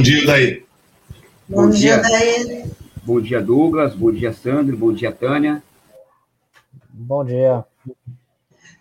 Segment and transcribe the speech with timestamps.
[0.00, 0.64] Bom dia, Daí.
[1.46, 2.64] Bom, bom dia, Daí.
[3.02, 3.94] Bom dia, Douglas.
[3.94, 4.74] Bom dia, Sandro.
[4.74, 5.62] Bom dia, Tânia.
[6.88, 7.62] Bom dia.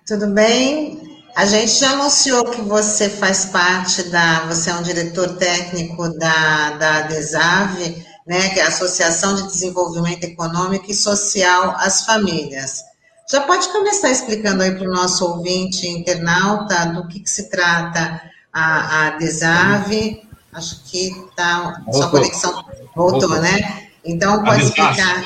[0.07, 1.19] Tudo bem?
[1.36, 4.46] A gente já anunciou que você faz parte da.
[4.46, 10.24] Você é um diretor técnico da, da DESAV, né, que é a Associação de Desenvolvimento
[10.24, 12.82] Econômico e Social às Famílias.
[13.29, 18.21] Já pode começar explicando aí para o nosso ouvinte internauta do que, que se trata
[18.54, 20.29] a, a DESAV.
[20.54, 21.82] Acho que está.
[21.92, 22.54] Sua conexão
[22.96, 23.89] voltou, voltou, né?
[24.04, 25.24] Então, pode explicar.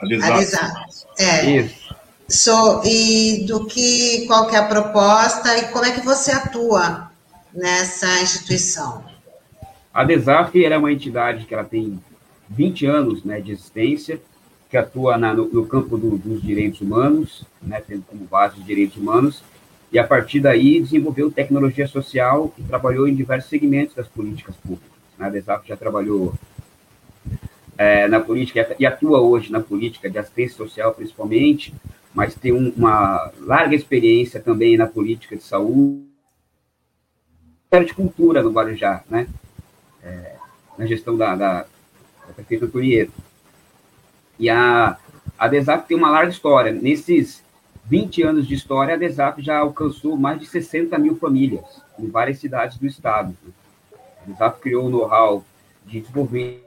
[0.00, 0.72] A DESAV.
[1.18, 1.50] É.
[1.50, 1.86] Isso.
[2.28, 7.10] So, e do que, qual que é a proposta e como é que você atua
[7.54, 9.04] nessa instituição?
[9.94, 12.02] A DESAF é uma entidade que ela tem
[12.50, 14.20] 20 anos né, de existência,
[14.68, 18.66] que atua na, no, no, campo do, dos direitos humanos, né, tendo como base os
[18.66, 19.42] direitos humanos,
[19.92, 24.90] e a partir daí desenvolveu tecnologia social e trabalhou em diversos segmentos das políticas públicas.
[25.18, 25.26] Né?
[25.26, 26.34] A DESAF já trabalhou
[27.78, 31.72] é, na política e atua hoje na política de assistência social, principalmente,
[32.12, 36.04] mas tem um, uma larga experiência também na política de saúde,
[37.84, 39.28] de cultura no Guarujá, né?
[40.02, 40.36] É,
[40.78, 41.66] na gestão da, da
[42.26, 43.12] da prefeita.
[44.38, 44.96] E a,
[45.38, 46.72] a DESAP tem uma larga história.
[46.72, 47.42] Nesses
[47.88, 51.64] 20 anos de história, a DESAP já alcançou mais de 60 mil famílias
[51.98, 53.36] em várias cidades do estado.
[54.22, 55.44] A DESAP criou o know-how
[55.84, 56.64] de desenvolver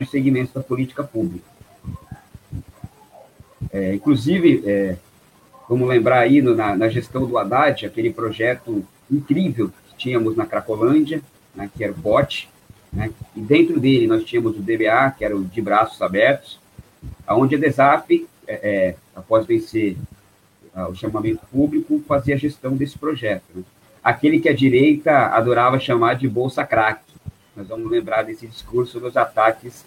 [0.00, 1.50] os segmentos da política pública.
[3.72, 4.96] É, inclusive, é,
[5.68, 11.22] vamos lembrar aí no, na, na, gestão do Haddad, aquele projeto incrível tínhamos na Cracolândia,
[11.54, 12.48] né, que era o BOT,
[12.92, 16.58] né, e dentro dele nós tínhamos o DBA, que era o de braços abertos,
[17.26, 19.96] aonde a DESAP, é, é, após vencer
[20.74, 23.44] uh, o chamamento público, fazia a gestão desse projeto.
[23.54, 23.62] Né.
[24.02, 27.00] Aquele que a direita adorava chamar de Bolsa Crack.
[27.56, 29.84] Nós vamos lembrar desse discurso dos ataques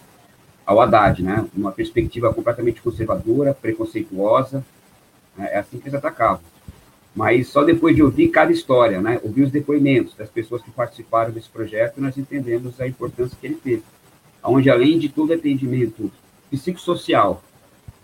[0.64, 1.46] ao Haddad, né?
[1.54, 4.64] Uma perspectiva completamente conservadora, preconceituosa,
[5.36, 5.50] né?
[5.52, 6.40] é assim que eles atacavam
[7.16, 11.32] mas só depois de ouvir cada história, né, ouvir os depoimentos das pessoas que participaram
[11.32, 13.82] desse projeto, nós entendemos a importância que ele teve,
[14.44, 16.12] onde além de todo atendimento
[16.50, 17.42] psicossocial,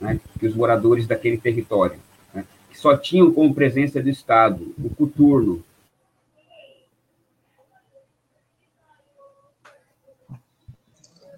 [0.01, 1.99] né, que os moradores daquele território,
[2.33, 5.63] né, que só tinham como presença do Estado o coturno,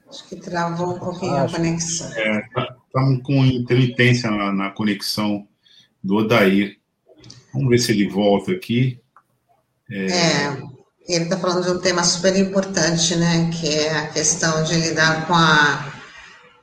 [0.09, 1.57] Acho que travou um pouquinho Acho.
[1.57, 2.13] a conexão.
[2.13, 5.45] É, estamos tá, com intermitência na, na conexão
[6.01, 6.79] do Odair.
[7.55, 9.01] Vamos ver se ele volta aqui.
[9.91, 10.75] É, é
[11.07, 13.51] ele está falando de um tema super importante, né?
[13.53, 15.93] Que é a questão de lidar com a,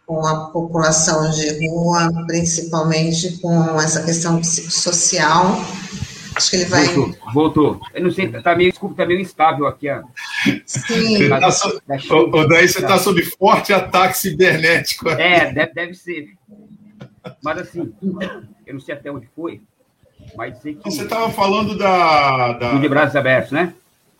[0.05, 5.57] com a população de rua, principalmente com essa questão psicossocial.
[6.35, 6.85] Acho que ele vai.
[6.85, 7.81] Voltou, voltou.
[7.93, 9.89] Eu não sei, está meio, desculpa, está meio instável aqui.
[9.89, 10.01] Ó.
[10.65, 11.29] Sim.
[11.29, 15.09] Tá so, o, daí você está sob forte ataque cibernético.
[15.09, 16.29] É, deve, deve ser.
[17.43, 17.93] Mas assim,
[18.65, 19.61] eu não sei até onde foi,
[20.35, 20.77] mas que...
[20.83, 22.73] Você estava falando da, da...
[22.73, 23.73] De braços abertos, né?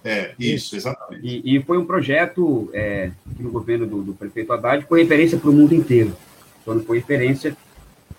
[0.04, 1.26] É, isso, exatamente.
[1.26, 5.38] E, e foi um projeto é, que no governo do, do prefeito Haddad foi referência
[5.38, 6.16] para o mundo inteiro.
[6.66, 7.56] Quando foi referência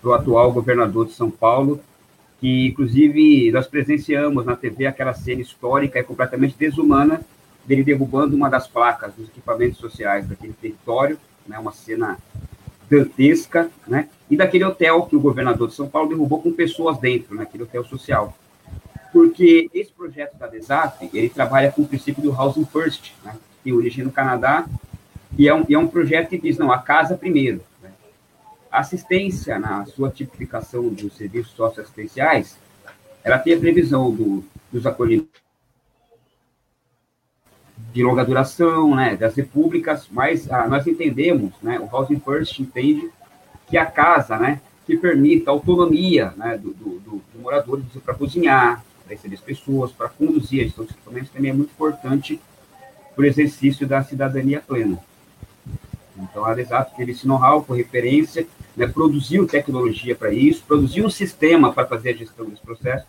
[0.01, 1.79] para o atual governador de São Paulo,
[2.39, 7.21] que inclusive nós presenciamos na TV aquela cena histórica e completamente desumana
[7.65, 11.17] dele derrubando uma das placas dos equipamentos sociais daquele território,
[11.47, 12.17] né, uma cena
[12.93, 14.09] dantesca, né?
[14.29, 17.83] E daquele hotel que o governador de São Paulo derrubou com pessoas dentro, naquele hotel
[17.83, 18.37] social.
[19.11, 23.33] Porque esse projeto da DESAP, ele trabalha com o princípio do Housing First, né?
[23.33, 24.65] Que tem origem no Canadá,
[25.37, 27.61] e é um, e é um projeto que diz, não, a casa primeiro.
[27.81, 27.89] Né?
[28.71, 32.57] A assistência, na sua tipificação dos serviços socioassistenciais,
[33.23, 35.42] ela tem a previsão do, dos acolhimentos
[37.93, 43.09] de longa duração, né, das repúblicas, mas ah, nós entendemos, né, o Housing First entende
[43.67, 48.15] que a casa, né, que permita a autonomia né, do, do, do, do morador para
[48.15, 52.41] cozinhar, para receber as pessoas, para conduzir a gestão dos equipamentos, também é muito importante
[53.15, 54.97] para o exercício da cidadania plena.
[56.17, 61.09] Então, a Exato teve esse know-how por referência, né, produziu tecnologia para isso, produziu um
[61.11, 63.05] sistema para fazer a gestão desse processo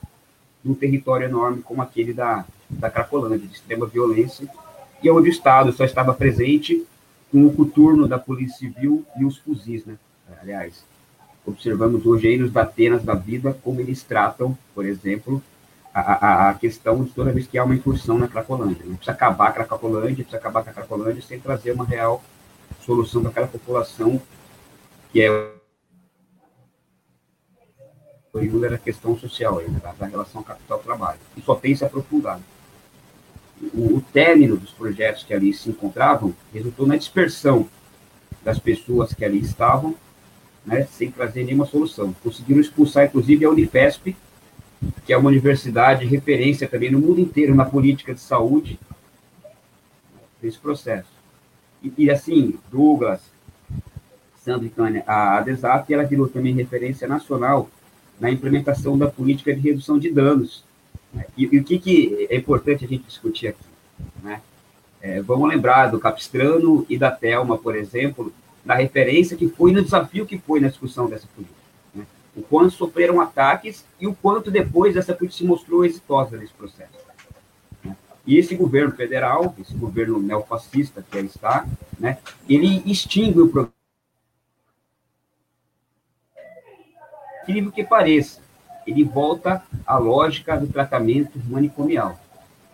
[0.62, 4.48] num território enorme como aquele da, da Cracolândia, de extrema violência,
[5.04, 6.82] e onde o Estado só estava presente
[7.30, 9.98] com o coturno da Polícia Civil e os fuzis, né?
[10.40, 10.82] Aliás,
[11.44, 15.42] observamos hoje aí nos Datenas da vida como eles tratam, por exemplo,
[15.92, 18.86] a, a, a, questão de toda vez que há uma incursão na Cracolândia.
[18.86, 22.24] Não precisa acabar com a Cracolândia, precisa acabar com a Cracolândia sem trazer uma real
[22.80, 24.20] solução para aquela população
[25.12, 25.54] que é
[28.32, 31.20] oriunda da questão social, né, da, da relação capital-trabalho.
[31.36, 32.42] E só tem se aprofundado.
[33.74, 37.68] O, o término dos projetos que ali se encontravam resultou na dispersão
[38.42, 39.94] das pessoas que ali estavam,
[40.64, 42.14] né, sem trazer nenhuma solução.
[42.22, 44.16] Conseguiram expulsar, inclusive, a Unifesp,
[45.06, 48.78] que é uma universidade referência também no mundo inteiro na política de saúde,
[50.40, 51.08] desse processo.
[51.82, 53.20] E, e assim, Douglas,
[54.36, 57.70] Sandra Tânia, a, a DESAP, ela virou também referência nacional
[58.20, 60.62] na implementação da política de redução de danos.
[61.36, 63.64] E, e, o que, que é importante a gente discutir aqui?
[64.22, 64.40] Né?
[65.00, 68.32] É, vamos lembrar do Capistrano e da Telma, por exemplo,
[68.64, 71.58] da referência que foi no desafio que foi na discussão dessa política.
[71.94, 72.06] Né?
[72.34, 76.92] O quanto sofreram ataques e o quanto depois essa política se mostrou exitosa nesse processo.
[77.84, 77.96] Né?
[78.26, 81.66] E esse governo federal, esse governo neofascista que aí está,
[81.98, 82.18] né,
[82.48, 83.74] ele extingue o programa.
[87.42, 88.40] Incrível que pareça,
[88.86, 92.18] ele volta à lógica do tratamento manicomial,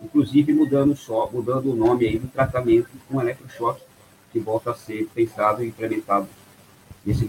[0.01, 3.81] inclusive mudando, só, mudando o nome aí do tratamento com eletrochoque,
[4.31, 6.27] que volta a ser pensado e implementado
[7.05, 7.27] nesse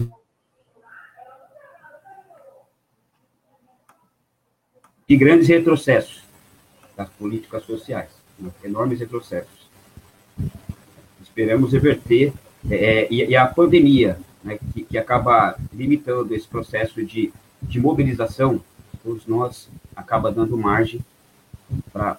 [5.08, 6.22] e grandes retrocessos
[6.96, 8.08] das políticas sociais,
[8.38, 8.50] né?
[8.64, 9.68] enormes retrocessos.
[11.20, 12.32] Esperamos reverter,
[12.70, 18.62] é, e, e, a pandemia, né, que, que, acaba limitando esse processo de, de mobilização,
[19.02, 21.04] todos nós acaba dando margem
[21.92, 22.18] para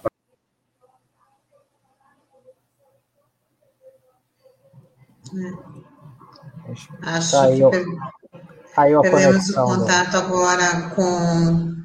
[7.02, 11.76] Acho tá aí, que perdemos o contato agora com,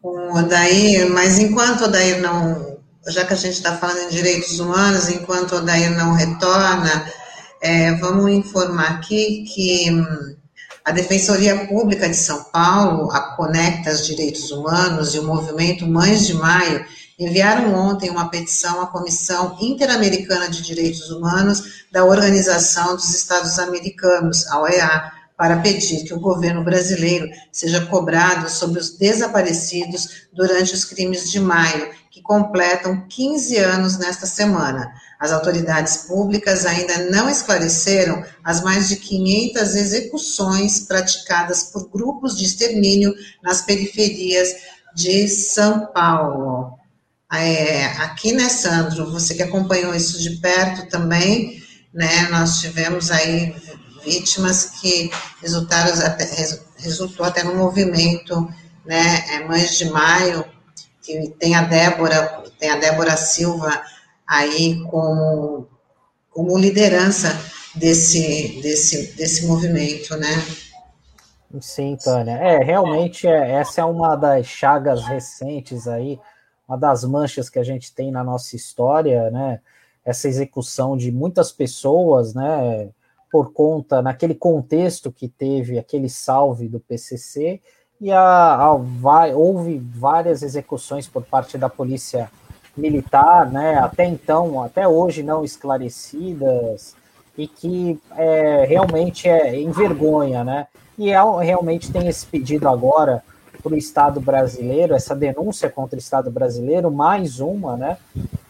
[0.00, 2.78] com o Odair, mas enquanto o Odair não,
[3.08, 7.10] já que a gente está falando em direitos humanos, enquanto o Odair não retorna,
[7.60, 9.90] é, vamos informar aqui que
[10.86, 16.32] a Defensoria Pública de São Paulo, a Conectas Direitos Humanos e o movimento Mães de
[16.32, 16.86] Maio
[17.18, 24.46] enviaram ontem uma petição à Comissão Interamericana de Direitos Humanos da Organização dos Estados Americanos,
[24.46, 30.84] a OEA, para pedir que o governo brasileiro seja cobrado sobre os desaparecidos durante os
[30.84, 34.90] crimes de maio, que completam 15 anos nesta semana.
[35.20, 42.44] As autoridades públicas ainda não esclareceram as mais de 500 execuções praticadas por grupos de
[42.44, 44.48] extermínio nas periferias
[44.94, 46.78] de São Paulo.
[47.32, 51.62] É, aqui, né, Sandro, você que acompanhou isso de perto também,
[51.92, 53.54] né, nós tivemos aí
[54.06, 55.10] vítimas que
[55.42, 55.92] resultaram
[56.78, 58.48] resultou até no movimento,
[58.84, 60.44] né, é, Mães de Maio,
[61.02, 63.82] que tem a Débora, tem a Débora Silva
[64.26, 65.66] aí como,
[66.30, 67.28] como liderança
[67.74, 70.44] desse, desse, desse movimento, né.
[71.60, 72.32] Sim, Tânia.
[72.32, 76.18] É, realmente, é, essa é uma das chagas recentes aí,
[76.68, 79.60] uma das manchas que a gente tem na nossa história, né?
[80.04, 82.90] Essa execução de muitas pessoas, né?
[83.36, 87.60] Por conta, naquele contexto que teve aquele salve do PCC,
[88.00, 92.30] e a, a, vai, houve várias execuções por parte da polícia
[92.74, 93.74] militar, né?
[93.74, 96.96] Até então, até hoje não esclarecidas,
[97.36, 100.66] e que é, realmente é envergonha, né?
[100.96, 103.22] E é, realmente tem esse pedido agora
[103.62, 107.98] para o Estado brasileiro, essa denúncia contra o Estado brasileiro, mais uma, né?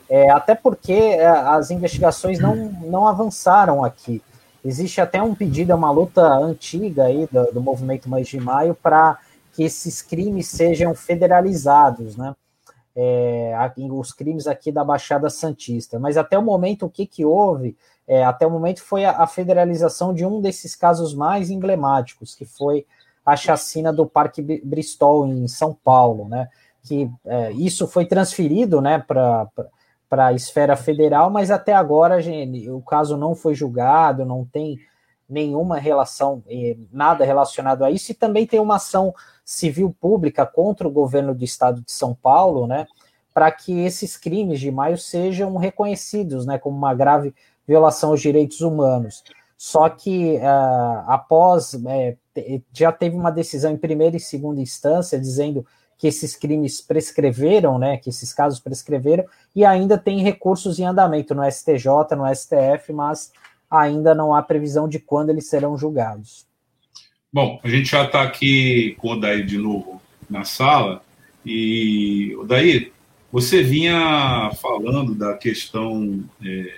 [0.08, 4.22] É, até porque é, as investigações não, não avançaram aqui.
[4.66, 8.74] Existe até um pedido, é uma luta antiga aí do, do movimento Mais de Maio
[8.74, 9.16] para
[9.52, 12.34] que esses crimes sejam federalizados, né?
[12.94, 13.54] É,
[13.92, 16.00] os crimes aqui da Baixada Santista.
[16.00, 17.76] Mas até o momento, o que, que houve?
[18.08, 22.44] É, até o momento foi a, a, federalização de um desses casos mais emblemáticos, que
[22.44, 22.84] foi
[23.24, 26.48] a chacina do Parque Bristol em São Paulo, né?
[26.82, 29.48] Que é, isso foi transferido, né, para
[30.16, 34.78] para a esfera federal, mas até agora gente, o caso não foi julgado, não tem
[35.28, 40.88] nenhuma relação, eh, nada relacionado a isso, e também tem uma ação civil pública contra
[40.88, 42.86] o governo do estado de São Paulo, né,
[43.34, 47.34] para que esses crimes de maio sejam reconhecidos, né, como uma grave
[47.68, 49.22] violação aos direitos humanos.
[49.58, 52.16] Só que uh, após é,
[52.72, 55.66] já teve uma decisão em primeira e segunda instância dizendo
[55.98, 57.96] que esses crimes prescreveram, né?
[57.96, 59.24] Que esses casos prescreveram
[59.54, 63.32] e ainda tem recursos em andamento no STJ, no STF, mas
[63.70, 66.46] ainda não há previsão de quando eles serão julgados.
[67.32, 71.02] Bom, a gente já está aqui com o Daí de novo na sala
[71.44, 72.92] e o Daí,
[73.30, 76.74] você vinha falando da questão é,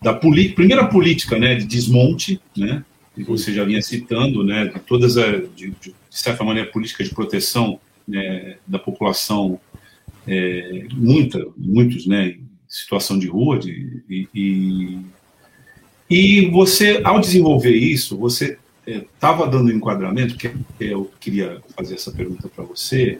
[0.00, 5.16] da primeira política né, de desmonte, né, que você já vinha citando, né, de todas
[5.16, 9.60] as, de, de certa maneira, políticas de proteção né, da população
[10.26, 14.98] é, muita, muitos, né, em situação de rua, de, e,
[16.10, 22.10] e você, ao desenvolver isso, você estava é, dando enquadramento, que eu queria fazer essa
[22.10, 23.18] pergunta para você,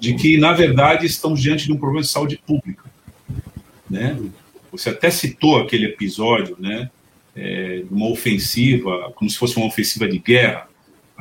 [0.00, 2.90] de que, na verdade, estamos diante de um problema de saúde pública.
[3.88, 4.18] Né?
[4.72, 6.90] Você até citou aquele episódio, né,
[7.36, 10.68] é, de uma ofensiva, como se fosse uma ofensiva de guerra,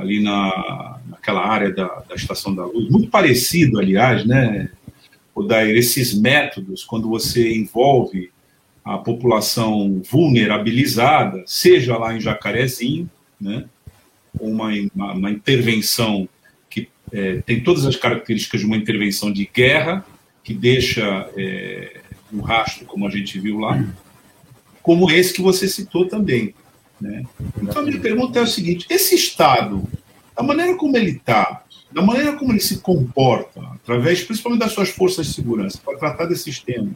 [0.01, 4.69] ali na, naquela área da, da Estação da Luz, muito parecido, aliás, né,
[5.33, 8.31] Odair, esses métodos, quando você envolve
[8.83, 13.65] a população vulnerabilizada, seja lá em Jacarezinho, né,
[14.39, 16.27] uma, uma, uma intervenção
[16.69, 20.05] que é, tem todas as características de uma intervenção de guerra,
[20.43, 22.01] que deixa é,
[22.33, 23.83] um rastro, como a gente viu lá,
[24.81, 26.55] como esse que você citou também.
[27.01, 27.23] Né?
[27.61, 29.83] Então, a minha pergunta é o seguinte: esse Estado,
[30.35, 34.89] da maneira como ele está, da maneira como ele se comporta, através principalmente das suas
[34.89, 36.95] forças de segurança, para tratar desses temas,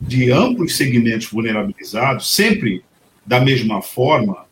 [0.00, 2.84] de amplos segmentos vulnerabilizados, sempre
[3.26, 4.46] da mesma forma,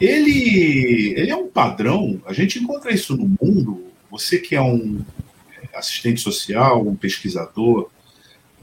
[0.00, 2.20] ele, ele é um padrão.
[2.26, 3.84] A gente encontra isso no mundo.
[4.10, 5.00] Você que é um
[5.74, 7.88] assistente social, um pesquisador,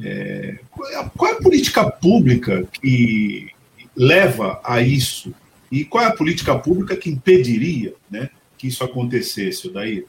[0.04, 3.50] é, qual, é qual, é a, política pública que
[3.96, 5.34] leva a isso?
[5.72, 10.06] E qual é a política pública que impediria né, que isso acontecesse, daí?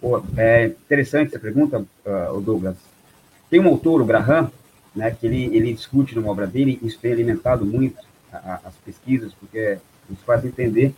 [0.00, 2.76] Pô, é interessante essa pergunta, uh, Douglas.
[3.50, 4.50] Tem um autor, o Graham,
[4.94, 7.98] né, que ele, ele discute numa obra dele, isso tem alimentado muito
[8.32, 9.78] a, a, as pesquisas, porque
[10.08, 10.94] nos faz entender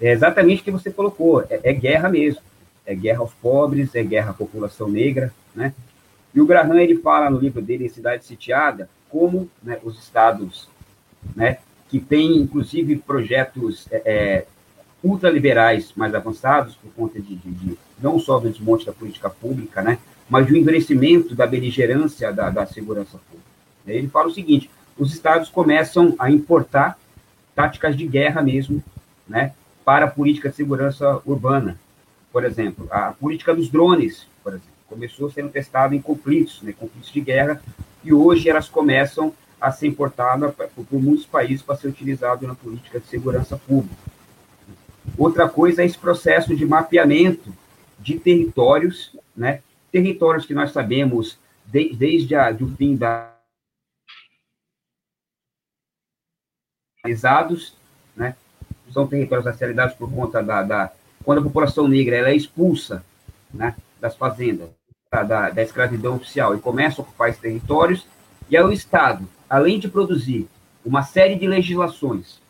[0.00, 2.40] é exatamente o que você colocou, é, é, guerra mesmo,
[2.86, 5.74] é guerra aos pobres, é guerra à população negra, né?
[6.34, 10.68] E o Graham, ele fala no livro dele, Cidade Sitiada, como né, os estados,
[11.36, 11.58] né,
[11.90, 14.46] que têm, inclusive, projetos é, é,
[15.02, 19.82] ultraliberais mais avançados, por conta de, de, de, não só do desmonte da política pública,
[19.82, 23.50] né, mas do endurecimento da beligerância da, da segurança pública.
[23.86, 26.96] Ele fala o seguinte, os estados começam a importar
[27.54, 28.82] táticas de guerra mesmo,
[29.28, 29.52] né,
[29.84, 31.78] para a política de segurança urbana.
[32.32, 37.10] Por exemplo, a política dos drones, por exemplo, começou sendo testada em conflitos, né, conflitos
[37.12, 37.60] de guerra,
[38.04, 42.54] e hoje elas começam a ser importadas por, por muitos países para ser utilizado na
[42.54, 43.96] política de segurança pública.
[45.18, 47.52] Outra coisa é esse processo de mapeamento
[47.98, 49.62] de territórios, né,
[49.92, 53.30] territórios que nós sabemos de, desde a, do fim da
[58.14, 58.36] né?
[58.92, 60.92] São territórios racializados por conta da, da
[61.24, 63.04] quando a população negra ela é expulsa,
[63.52, 64.68] né, das fazendas,
[65.10, 68.06] da, da escravidão oficial e começa a ocupar esses territórios,
[68.50, 70.48] e aí o Estado, além de produzir
[70.84, 72.40] uma série de legislações,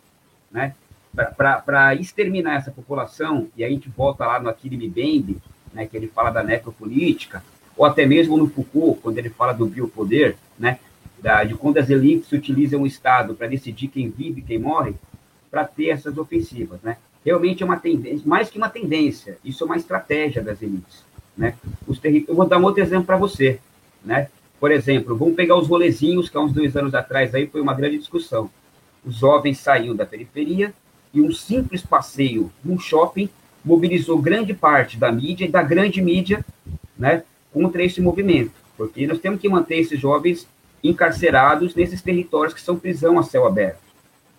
[0.51, 0.75] né,
[1.13, 5.39] para exterminar essa população, e aí a gente volta lá no Akiri Mbembe,
[5.73, 7.43] né, que ele fala da necropolítica,
[7.77, 10.79] ou até mesmo no Foucault, quando ele fala do biopoder, né,
[11.21, 14.95] da, de quando as elites utilizam o Estado para decidir quem vive e quem morre,
[15.51, 16.97] para ter essas ofensivas, né?
[17.25, 21.05] Realmente é uma tendência, mais que uma tendência, isso é uma estratégia das elites,
[21.37, 21.55] né?
[21.87, 22.25] Os terri...
[22.27, 23.59] Eu vou dar um outro exemplo para você,
[24.05, 24.29] né?
[24.61, 27.73] Por exemplo, vamos pegar os rolezinhos, que há uns dois anos atrás aí foi uma
[27.73, 28.51] grande discussão.
[29.03, 30.75] Os jovens saíam da periferia
[31.15, 33.31] e um simples passeio num shopping
[33.65, 36.45] mobilizou grande parte da mídia e da grande mídia,
[36.99, 40.47] né, contra esse movimento, porque nós temos que manter esses jovens
[40.85, 43.81] encarcerados nesses territórios que são prisão a céu aberto,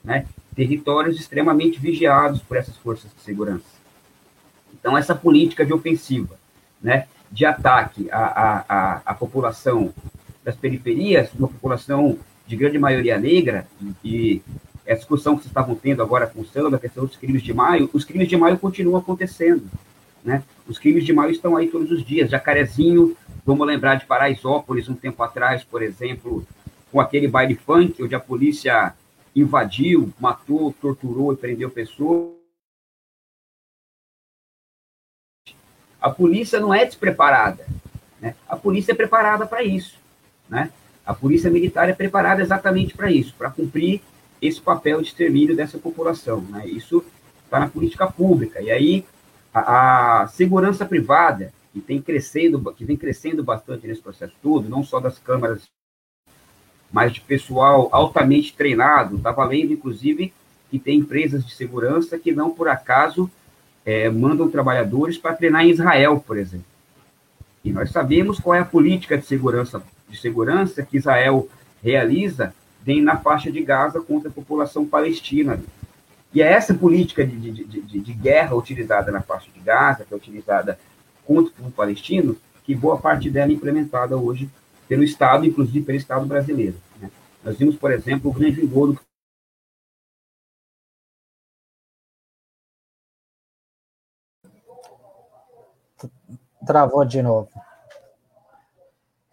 [0.04, 0.26] né?
[0.56, 3.66] Territórios extremamente vigiados por essas forças de segurança.
[4.74, 6.36] Então, essa política de ofensiva,
[6.82, 9.94] né, de ataque à, à, à, população
[10.44, 13.66] das periferias, uma população de grande maioria negra,
[14.04, 14.42] e,
[14.86, 17.42] e a discussão que vocês estavam tendo agora com o Sandro, a questão dos crimes
[17.42, 19.64] de maio, os crimes de maio continuam acontecendo.
[20.24, 20.44] Né?
[20.68, 22.30] Os crimes de maio estão aí todos os dias.
[22.30, 26.46] Jacarezinho Vamos lembrar de Paraisópolis, um tempo atrás, por exemplo,
[26.92, 28.94] com aquele baile funk, onde a polícia
[29.36, 32.41] invadiu, matou, torturou e prendeu pessoas.
[36.02, 37.66] A polícia não é despreparada.
[38.20, 38.36] Né?
[38.50, 39.98] A polícia é preparada para isso.
[40.50, 40.72] Né?
[41.06, 44.02] A polícia militar é preparada exatamente para isso, para cumprir
[44.42, 46.42] esse papel de extermínio dessa população.
[46.42, 46.68] Né?
[46.68, 47.06] Isso
[47.46, 48.62] está na política pública.
[48.62, 49.06] E aí,
[49.54, 54.84] a, a segurança privada, que tem crescendo, que vem crescendo bastante nesse processo todo, não
[54.84, 55.70] só das câmaras,
[56.92, 59.18] mas de pessoal altamente treinado.
[59.18, 60.34] Está valendo, inclusive,
[60.70, 63.30] que tem empresas de segurança que não por acaso
[63.86, 66.66] é, mandam trabalhadores para treinar em Israel, por exemplo.
[67.64, 71.48] E nós sabemos qual é a política de segurança, de segurança que Israel
[71.84, 75.60] realiza dentro na faixa de Gaza contra a população palestina.
[76.34, 80.14] E é essa política de, de, de, de, guerra utilizada na faixa de Gaza, que
[80.14, 80.80] é utilizada
[81.26, 84.50] contra o palestino, que boa parte dela implementada hoje
[84.88, 86.76] pelo Estado, inclusive pelo Estado brasileiro.
[87.00, 87.10] Né?
[87.44, 89.00] Nós vimos, por exemplo, o grande engodo
[96.66, 97.50] Travou de novo.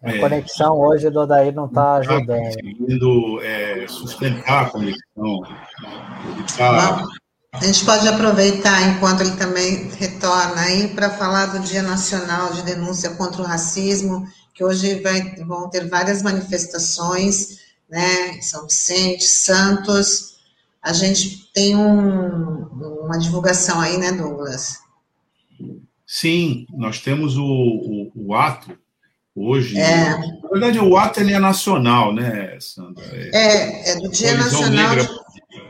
[0.01, 2.39] A é, conexão hoje do Odair não está ajudando.
[2.39, 5.41] conseguindo é, sustentar a conexão.
[6.57, 7.03] Tá...
[7.51, 12.61] A gente pode aproveitar enquanto ele também retorna aí para falar do Dia Nacional de
[12.61, 17.59] Denúncia contra o Racismo, que hoje vai, vão ter várias manifestações,
[17.89, 18.39] né?
[18.41, 20.37] São Vicente, Santos.
[20.81, 22.67] A gente tem um,
[23.03, 24.77] uma divulgação aí, né, Douglas?
[26.11, 28.75] Sim, nós temos o, o, o ato
[29.35, 29.77] hoje.
[29.77, 30.17] É.
[30.41, 33.05] Na verdade, o ato ele é nacional, né, Sandra?
[33.05, 35.07] É, é, é do Dia Nacional de,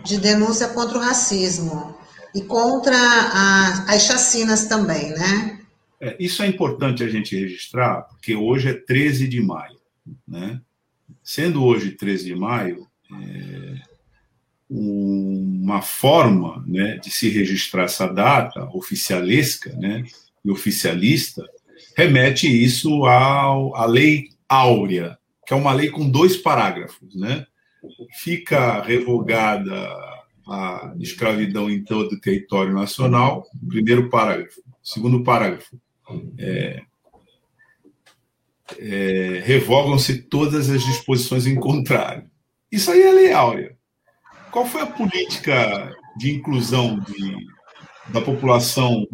[0.05, 1.93] de, Denúncia contra o Racismo
[2.33, 5.59] e contra a, as chacinas também, né?
[5.99, 9.77] É, isso é importante a gente registrar, porque hoje é 13 de maio,
[10.25, 10.61] né?
[11.21, 13.81] Sendo hoje 13 de maio, é,
[14.69, 20.05] uma forma né, de se registrar essa data oficialesca, né,
[20.51, 21.45] oficialista,
[21.95, 27.15] remete isso ao, à Lei Áurea, que é uma lei com dois parágrafos.
[27.15, 27.45] Né?
[28.21, 29.73] Fica revogada
[30.47, 34.61] a escravidão em todo o território nacional, primeiro parágrafo.
[34.81, 35.79] Segundo parágrafo,
[36.37, 36.81] é,
[38.77, 42.29] é, revogam-se todas as disposições em contrário.
[42.71, 43.77] Isso aí é lei áurea.
[44.51, 47.35] Qual foi a política de inclusão de,
[48.11, 49.07] da população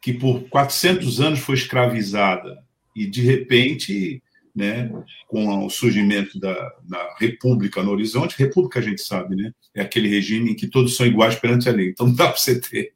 [0.00, 2.64] que por 400 anos foi escravizada
[2.96, 4.22] e, de repente,
[4.54, 4.90] né,
[5.28, 10.08] com o surgimento da, da, República no horizonte, República a gente sabe, né, é aquele
[10.08, 11.90] regime em que todos são iguais perante a lei.
[11.90, 12.92] Então não dá para você ter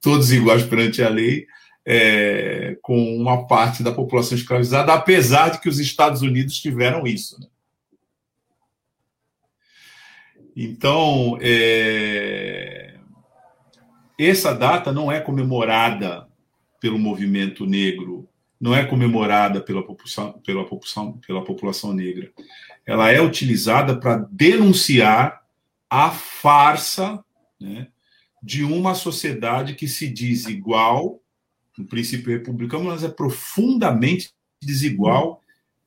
[0.00, 1.46] todos iguais perante a lei
[1.84, 7.38] é, com uma parte da população escravizada, apesar de que os Estados Unidos tiveram isso.
[7.40, 7.46] Né?
[10.56, 12.98] Então, é,
[14.18, 16.26] essa data não é comemorada
[16.80, 18.28] pelo movimento negro,
[18.60, 22.30] não é comemorada pela população, pela população, pela população negra.
[22.84, 25.42] Ela é utilizada para denunciar
[25.90, 27.22] a farsa
[27.60, 27.88] né,
[28.42, 31.20] de uma sociedade que se diz igual,
[31.76, 34.30] no princípio republicano, mas é profundamente
[34.62, 35.42] desigual,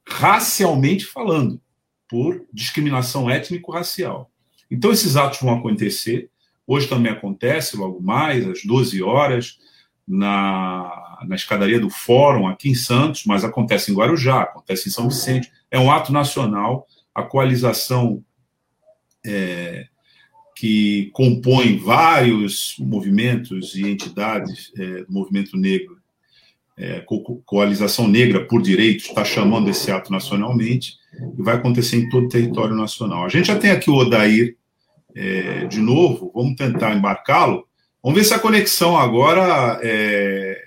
[0.07, 1.59] racialmente falando,
[2.07, 4.31] por discriminação étnico-racial.
[4.69, 6.29] Então, esses atos vão acontecer.
[6.65, 9.57] Hoje também acontece, logo mais, às 12 horas,
[10.09, 15.07] na, na escadaria do Fórum, aqui em Santos, mas acontece em Guarujá, acontece em São
[15.07, 15.51] Vicente.
[15.69, 16.87] É um ato nacional.
[17.13, 18.23] A coalização
[19.23, 19.85] é,
[20.55, 25.99] que compõe vários movimentos e entidades é, do movimento negro,
[26.75, 30.95] é, co Coalização Negra por Direitos, está chamando esse ato nacionalmente
[31.37, 33.25] e vai acontecer em todo o território nacional.
[33.25, 34.57] A gente já tem aqui o Odair
[35.13, 37.68] é, de novo, vamos tentar embarcá-lo
[38.01, 40.61] Vamos ver se a conexão agora é,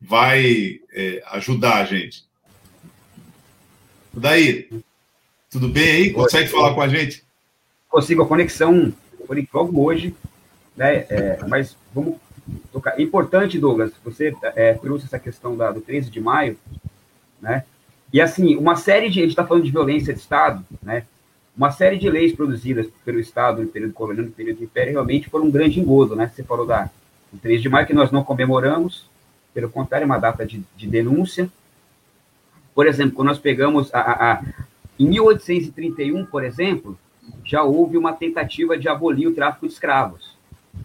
[0.00, 2.24] vai é, ajudar a gente.
[4.12, 4.68] Daí,
[5.50, 6.12] tudo bem aí?
[6.12, 7.24] Consegue falar com a gente?
[7.88, 8.92] Consigo a conexão
[9.26, 10.14] por logo hoje,
[10.76, 11.06] né?
[11.08, 12.16] É, mas vamos
[12.72, 13.00] tocar.
[13.00, 16.56] Importante, Douglas, você é, trouxe essa questão da, do 13 de maio,
[17.40, 17.64] né?
[18.12, 19.18] E assim, uma série de.
[19.18, 21.04] A gente está falando de violência de Estado, né?
[21.58, 25.28] Uma série de leis produzidas pelo Estado no período colonial, no período do Império, realmente
[25.28, 26.30] foram um grande engodo, né?
[26.32, 26.88] Você falou da
[27.42, 29.10] 3 de maio, que nós não comemoramos,
[29.52, 31.50] pelo contrário, é uma data de, de denúncia.
[32.72, 34.44] Por exemplo, quando nós pegamos a, a, a,
[35.00, 36.96] em 1831, por exemplo,
[37.44, 40.36] já houve uma tentativa de abolir o tráfico de escravos,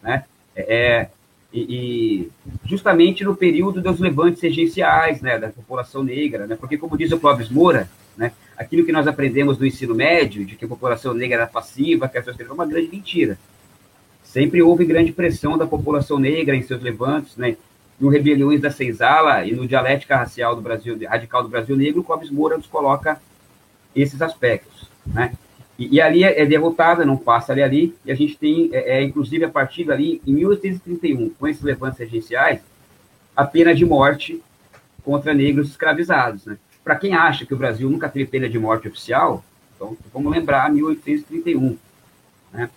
[0.02, 0.26] né?
[0.56, 1.10] É, é
[1.54, 2.32] e, e,
[2.66, 6.56] justamente no período dos levantes regenciais, né, da população negra, né?
[6.56, 8.32] Porque como diz o Clóvis Moura, né?
[8.58, 12.18] Aquilo que nós aprendemos no ensino médio, de que a população negra era passiva, que
[12.18, 13.38] essa é uma grande mentira.
[14.24, 17.58] Sempre houve grande pressão da população negra em seus levantes, né?
[18.00, 22.30] no Rebeliões da Senzala e no Dialética Racial do Brasil, Radical do Brasil Negro, Clóvis
[22.30, 23.22] Moura nos coloca
[23.96, 24.90] esses aspectos.
[25.06, 25.34] Né?
[25.78, 28.98] E, e, ali é, é derrotada, não passa ali, ali e a gente tem, é,
[28.98, 32.62] é, inclusive, a partir dali, em 1831, com esses levantes regenciais,
[33.36, 34.42] a pena de morte
[35.04, 36.46] contra negros escravizados.
[36.46, 36.58] Né?
[36.84, 39.44] Para quem acha que o Brasil nunca teve pena de morte oficial,
[39.76, 41.78] então vamos lembrar 1831,
[42.52, 42.70] né?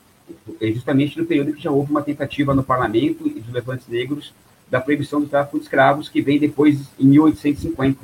[0.61, 4.35] É justamente no período que já houve uma tentativa no parlamento e dos levantes negros
[4.69, 8.01] da proibição do tráfico de escravos, que vem depois em 1850,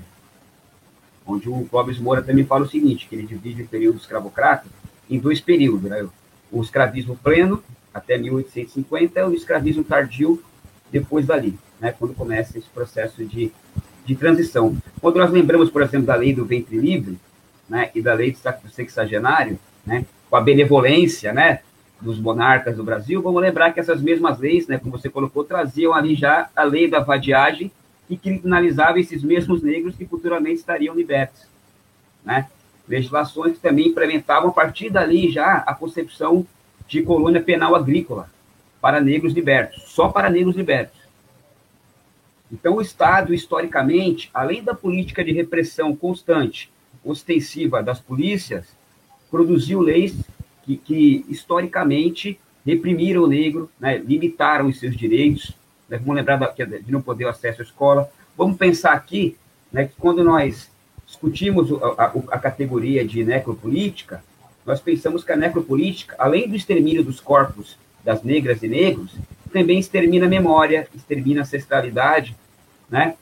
[1.27, 4.67] onde o Clóvis Moura também fala o seguinte, que ele divide o período escravocrata
[5.11, 6.07] em dois períodos, né?
[6.51, 7.63] o escravismo pleno,
[7.93, 10.43] até 1850, e o escravismo tardio,
[10.91, 11.93] depois dali, né?
[11.99, 13.51] quando começa esse processo de
[14.05, 14.77] de transição.
[15.01, 17.19] Quando nós lembramos, por exemplo, da lei do ventre livre,
[17.69, 21.61] né, e da lei do sexagenário, né, com a benevolência, né,
[22.01, 25.95] dos monarcas do Brasil, vamos lembrar que essas mesmas leis, né, como você colocou, traziam
[25.95, 27.71] ali já a lei da vadiagem,
[28.09, 31.47] que criminalizava esses mesmos negros que futuramente estariam libertos,
[32.25, 32.49] né?
[32.87, 36.47] Legislações que também implementavam a partir dali já a concepção
[36.87, 38.29] de colônia penal agrícola
[38.81, 40.99] para negros libertos, só para negros libertos.
[42.53, 46.71] Então, o Estado, historicamente, além da política de repressão constante,
[47.03, 48.67] ostensiva das polícias,
[49.31, 50.15] produziu leis
[50.63, 55.53] que, que historicamente reprimiram o negro, né, limitaram os seus direitos.
[55.89, 58.11] Né, vamos lembrar da, de não poder acesso à escola.
[58.37, 59.37] Vamos pensar aqui
[59.73, 60.71] né, que quando nós
[61.07, 64.23] discutimos a, a, a categoria de necropolítica,
[64.65, 69.17] nós pensamos que a necropolítica, além do extermínio dos corpos das negras e negros,
[69.53, 72.37] também extermina a memória, extermina a ancestralidade,
[72.93, 73.17] né?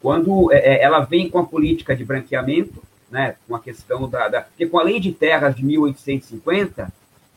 [0.00, 4.28] Quando é, é, ela vem com a política de branqueamento, né, com a questão da,
[4.28, 4.40] da...
[4.40, 6.92] Porque com a lei de terras de 1850,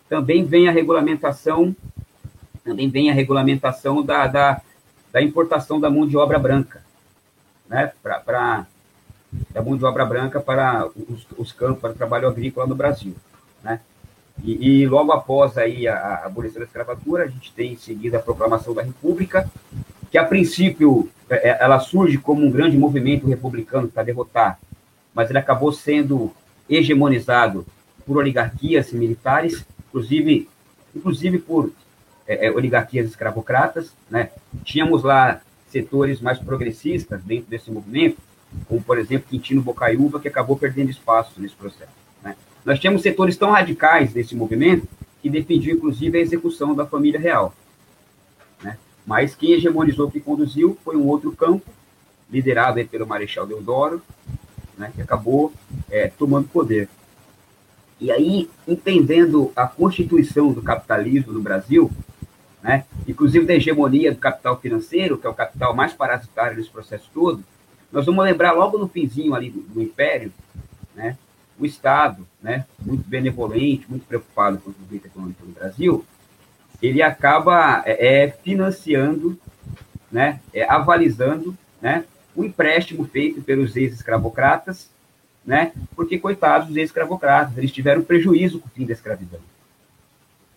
[0.09, 1.75] também vem a regulamentação,
[2.63, 4.61] também vem a regulamentação da, da,
[5.11, 6.83] da importação da mão de obra branca,
[7.69, 8.65] né, para
[9.51, 13.13] da mão de obra branca para os, os, campos, para o trabalho agrícola no Brasil,
[13.61, 13.81] né?
[14.41, 18.17] E, e logo após aí a, a abolição da escravatura, a gente tem em seguida
[18.17, 19.49] a proclamação da República,
[20.11, 24.59] que a princípio é, é, ela surge como um grande movimento republicano para derrotar,
[25.13, 26.31] mas ele acabou sendo
[26.69, 27.65] hegemonizado
[28.05, 30.47] por oligarquias militares, inclusive,
[30.95, 31.71] inclusive por
[32.27, 34.29] é, é, oligarquias escravocratas, né?
[34.63, 38.17] Tínhamos lá setores mais progressistas dentro desse movimento,
[38.67, 41.91] como, por exemplo, Quintino Bocaiúva, que acabou perdendo espaço nesse processo.
[42.23, 42.35] Né?
[42.63, 44.87] Nós tínhamos setores tão radicais desse movimento
[45.21, 47.53] que defendiam, inclusive, a execução da família real.
[49.05, 51.69] Mas quem hegemonizou, que conduziu, foi um outro campo,
[52.29, 54.01] liderado pelo Marechal Deodoro,
[54.77, 55.53] né, que acabou
[55.89, 56.89] é, tomando poder.
[57.99, 61.89] E aí, entendendo a constituição do capitalismo no Brasil,
[62.61, 67.09] né, inclusive da hegemonia do capital financeiro, que é o capital mais parasitário desse processo
[67.13, 67.43] todo,
[67.91, 70.33] nós vamos lembrar logo no finzinho ali do, do Império,
[70.95, 71.17] né,
[71.57, 76.03] o Estado, né, muito benevolente, muito preocupado com o desenvolvimento econômico do Brasil,
[76.85, 79.37] ele acaba é, é, financiando,
[80.11, 84.89] né, é, avalizando, né, o empréstimo feito pelos ex-escravocratas,
[85.45, 89.39] né, porque, coitados dos ex-escravocratas, eles tiveram prejuízo com o fim da escravidão,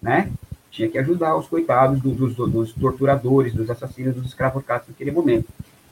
[0.01, 0.31] né,
[0.71, 5.49] tinha que ajudar os coitados do, dos, dos, torturadores, dos assassinos, dos escravocratas naquele momento.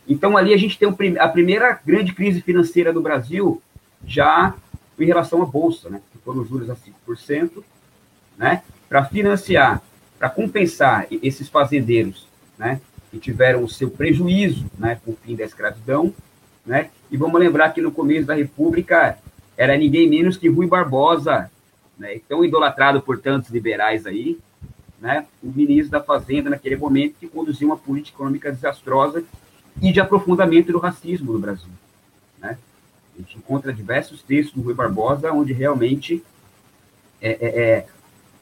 [0.08, 3.60] Então, ali a gente tem a primeira grande crise financeira do Brasil
[4.06, 4.54] já
[4.98, 7.62] em relação à Bolsa, né, que foram juros a 5%,
[8.38, 9.82] né, para financiar
[10.18, 12.26] para compensar esses fazendeiros,
[12.58, 16.12] né, que tiveram o seu prejuízo, né, com o fim da escravidão,
[16.64, 19.18] né, e vamos lembrar que no começo da República
[19.56, 21.50] era ninguém menos que Rui Barbosa,
[21.98, 24.38] né, tão idolatrado por tantos liberais aí,
[25.00, 29.22] né, o ministro da Fazenda naquele momento que conduziu uma política econômica desastrosa
[29.80, 31.70] e de aprofundamento do racismo no Brasil,
[32.38, 32.58] né.
[33.14, 36.22] A gente encontra diversos textos do Rui Barbosa onde realmente
[37.20, 37.86] é, é, é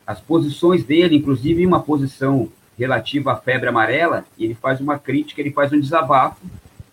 [0.07, 5.53] as posições dele, inclusive uma posição relativa à febre amarela, ele faz uma crítica, ele
[5.53, 6.41] faz um desabafo,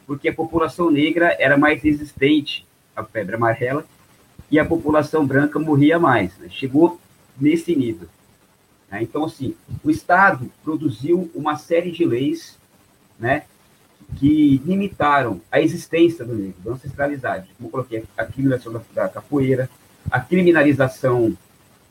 [0.06, 3.86] porque a população negra era mais resistente à febre amarela
[4.50, 6.38] e a população branca morria mais.
[6.38, 6.48] Né?
[6.50, 7.00] Chegou
[7.40, 8.08] nesse nível.
[8.90, 9.02] Né?
[9.02, 12.58] Então, assim, o Estado produziu uma série de leis
[13.20, 13.44] né,
[14.18, 17.48] que limitaram a existência do negro, da ancestralidade.
[17.58, 19.70] Como eu coloquei, a criminalização da, da capoeira,
[20.10, 21.36] a criminalização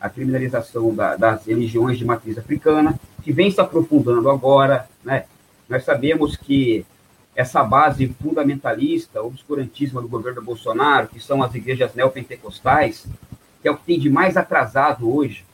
[0.00, 4.88] a criminalização da, das religiões de matriz africana, que vem se aprofundando agora.
[5.04, 5.24] Né?
[5.68, 6.86] Nós sabemos que
[7.36, 13.06] essa base fundamentalista, obscurantismo do governo Bolsonaro, que são as igrejas neopentecostais,
[13.60, 15.44] que é o que tem de mais atrasado hoje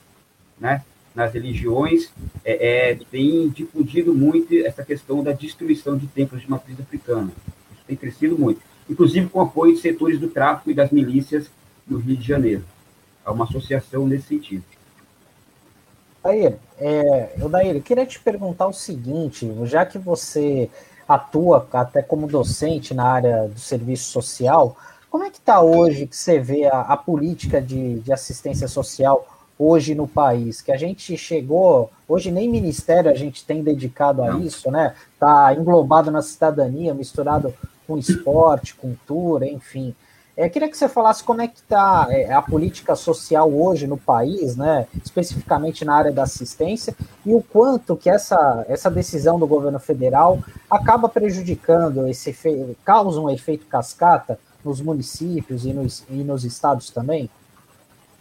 [0.59, 0.83] né,
[1.15, 2.13] nas religiões,
[2.45, 7.31] é, é, tem difundido muito essa questão da destruição de templos de matriz africana.
[7.73, 11.51] Isso tem crescido muito, inclusive com apoio de setores do tráfico e das milícias
[11.87, 12.65] no Rio de Janeiro
[13.27, 14.65] a uma associação nesse sentido.
[16.23, 20.71] Daí, é, Daí, eu queria te perguntar o seguinte, já que você
[21.09, 24.77] atua até como docente na área do serviço social,
[25.11, 29.27] como é que está hoje que você vê a, a política de, de, assistência social
[29.59, 30.61] hoje no país?
[30.61, 34.41] Que a gente chegou, hoje nem ministério a gente tem dedicado a Não.
[34.41, 34.95] isso, né?
[35.15, 37.55] Está englobado na cidadania, misturado
[37.87, 39.95] com esporte, cultura, enfim.
[40.37, 43.97] É, queria que você falasse como é que está é, a política social hoje no
[43.97, 46.95] país, né, especificamente na área da assistência,
[47.25, 50.39] e o quanto que essa, essa decisão do governo federal
[50.71, 52.37] acaba prejudicando, esse
[52.85, 57.31] causa um efeito cascata nos municípios e nos, e nos estados também?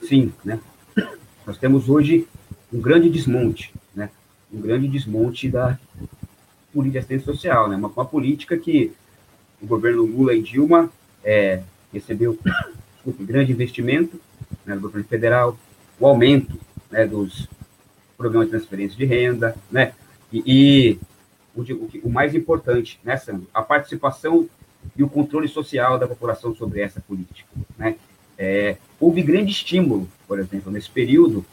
[0.02, 0.60] Sim, né?
[1.46, 2.26] Nós temos hoje
[2.72, 4.10] um grande desmonte, né?
[4.54, 5.78] Um grande desmonte da
[6.74, 7.76] política de assistência social, né?
[7.76, 8.94] Uma, uma política que
[9.62, 10.90] o governo Lula e Dilma
[11.24, 11.62] é,
[11.96, 12.38] recebeu
[13.06, 14.20] desculpe, grande investimento
[14.66, 15.58] né, do governo federal,
[16.00, 16.58] o aumento
[16.90, 17.48] né, dos
[18.18, 19.94] programas de transferência de renda, né,
[20.32, 21.00] e, e
[21.56, 24.50] o, o, o, mais importante, né, Sandro, a participação
[24.96, 27.50] e o controle social da população sobre essa política.
[27.78, 27.96] Né.
[28.38, 31.46] É, houve grande estímulo, por exemplo, nesse período,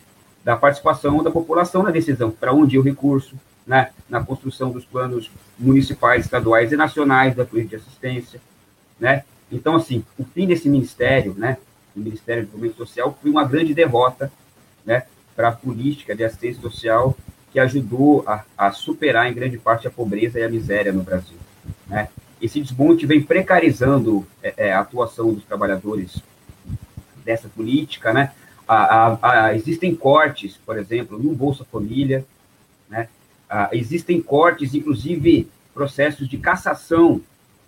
[0.45, 4.85] da participação da população na decisão para onde ir o recurso, né, na construção dos
[4.85, 8.41] planos municipais, estaduais e nacionais da política de assistência,
[8.99, 11.59] né, então, assim, o fim desse ministério, né,
[11.95, 14.33] o Ministério do Desenvolvimento Social, foi uma grande derrota,
[14.85, 15.05] né,
[15.37, 17.17] para a política de assistência social
[17.53, 21.37] que ajudou a, a, superar em grande parte a pobreza e a miséria no Brasil,
[21.87, 22.09] né.
[22.41, 26.17] Esse desmonte vem precarizando é, é, a atuação dos trabalhadores
[27.25, 28.33] dessa política, né,
[28.67, 32.25] a, a, existem cortes, por exemplo, no Bolsa Família,
[32.89, 33.09] né,
[33.71, 37.21] existem cortes, inclusive processos de cassação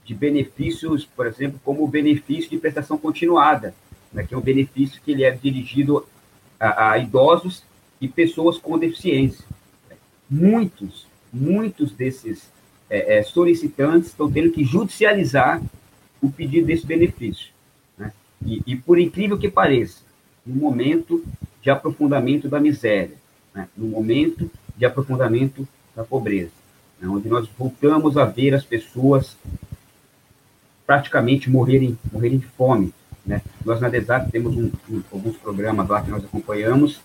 [0.05, 3.75] de benefícios, por exemplo, como o benefício de prestação continuada,
[4.13, 6.07] né, que é um benefício que ele é dirigido
[6.61, 7.65] a, a idosos
[8.01, 9.45] e pessoas com deficiência.
[10.29, 12.49] Muitos, muitos desses
[12.89, 15.63] é, é, solicitantes estão tendo que judicializar
[16.23, 17.49] o pedido desse benefício.
[17.97, 18.13] Né?
[18.45, 20.03] E, e, por incrível que pareça,
[20.45, 21.25] no momento
[21.63, 23.17] de aprofundamento da miséria,
[23.55, 23.69] né?
[23.77, 26.53] no momento de aprofundamento da pobreza,
[27.01, 27.09] né?
[27.09, 29.37] onde nós voltamos a ver as pessoas
[30.87, 32.93] praticamente morrerem, morrerem de fome.
[33.25, 33.41] Né?
[33.65, 37.01] Nós, na DESAP, temos um, um, alguns programas lá que nós acompanhamos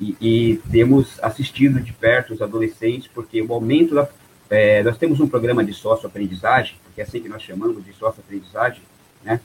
[0.00, 4.08] e, e, temos assistido de perto os adolescentes, porque o aumento da.
[4.48, 8.82] É, nós temos um programa de sócio-aprendizagem, que é assim que nós chamamos de sócio-aprendizagem,
[9.22, 9.40] né?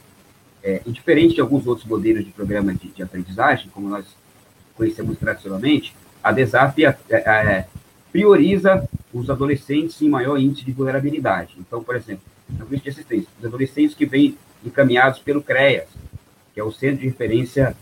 [0.63, 4.06] É, e diferente de alguns outros modelos de programa de, de aprendizagem, como nós
[4.75, 7.67] conhecemos tradicionalmente, a DESAP é, é,
[8.12, 11.56] prioriza os adolescentes em maior índice de vulnerabilidade.
[11.60, 12.23] Então, por exemplo,
[12.65, 15.88] política de assistência, os adolescentes que vêm encaminhados pelo CREAS,
[16.53, 17.75] que é o Centro de Referência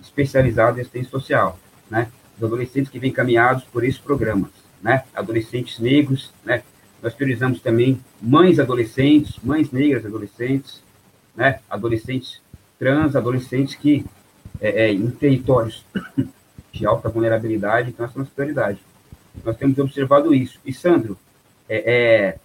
[0.00, 1.58] Especializado em Assistência Social,
[1.90, 2.10] né?
[2.36, 4.50] Os adolescentes que vêm encaminhados por esses programas,
[4.82, 5.04] né?
[5.14, 6.62] Adolescentes negros, né?
[7.02, 10.82] Nós priorizamos também mães adolescentes, mães negras adolescentes,
[11.34, 11.60] né?
[11.70, 12.40] Adolescentes
[12.78, 14.04] trans, adolescentes que
[14.60, 15.84] é, é, em territórios
[16.72, 18.78] de alta vulnerabilidade, então essa é a nossa prioridade.
[19.44, 20.58] Nós temos observado isso.
[20.64, 21.18] E, Sandro,
[21.68, 22.38] é, é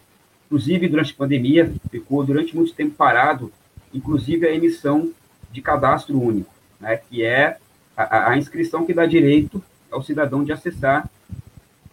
[0.47, 3.51] Inclusive, durante a pandemia, ficou durante muito tempo parado,
[3.93, 5.12] inclusive a emissão
[5.51, 7.57] de cadastro único, né, que é
[7.95, 11.10] a, a inscrição que dá direito ao cidadão de acessar